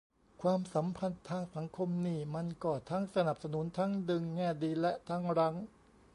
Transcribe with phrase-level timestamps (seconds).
[0.41, 5.55] ความสัมพันธ์ทางสังคมนี่มันก็ทั้งสนับสนุน ทั้งดึง แง่ดี และทั้งรั้ง